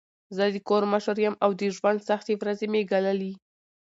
زه 0.35 0.43
د 0.53 0.57
کور 0.69 0.83
مشر 0.93 1.15
یم 1.25 1.35
او 1.43 1.51
د 1.59 1.61
ژوند 1.75 1.99
سختې 2.09 2.33
ورځي 2.37 2.67
مې 2.73 2.81
ګاللي. 2.91 3.33